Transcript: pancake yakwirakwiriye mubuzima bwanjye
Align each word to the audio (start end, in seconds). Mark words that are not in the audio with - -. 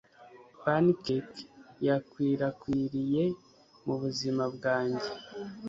pancake 0.63 1.39
yakwirakwiriye 1.87 3.23
mubuzima 3.85 4.43
bwanjye 4.55 5.09